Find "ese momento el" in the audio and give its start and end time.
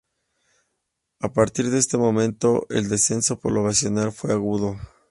1.77-2.89